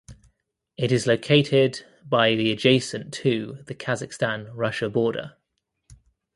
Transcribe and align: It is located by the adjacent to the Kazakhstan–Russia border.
It 0.77 0.91
is 0.91 1.05
located 1.05 1.85
by 2.03 2.33
the 2.33 2.51
adjacent 2.51 3.13
to 3.13 3.59
the 3.67 3.75
Kazakhstan–Russia 3.75 4.89
border. 4.89 5.35